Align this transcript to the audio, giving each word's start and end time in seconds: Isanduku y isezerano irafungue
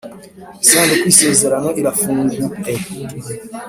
Isanduku 0.63 1.05
y 1.07 1.11
isezerano 1.13 1.69
irafungue 1.79 2.37